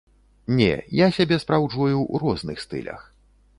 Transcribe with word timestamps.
Не, 0.59 0.69
я 1.05 1.09
сябе 1.17 1.37
спраўджваю 1.45 1.95
ў 1.99 2.25
розных 2.25 2.57
стылях. 2.67 3.07